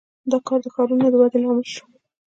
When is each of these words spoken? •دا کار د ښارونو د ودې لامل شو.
•دا 0.31 0.37
کار 0.47 0.59
د 0.63 0.67
ښارونو 0.73 1.05
د 1.13 1.15
ودې 1.21 1.39
لامل 1.43 1.65
شو. 1.73 1.85